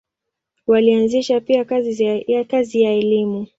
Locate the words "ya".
2.83-2.93